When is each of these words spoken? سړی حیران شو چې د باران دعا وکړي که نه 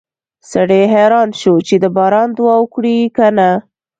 سړی 0.51 0.81
حیران 0.93 1.29
شو 1.39 1.53
چې 1.67 1.75
د 1.83 1.85
باران 1.95 2.29
دعا 2.37 2.55
وکړي 2.61 2.97
که 3.15 3.25
نه 3.37 3.49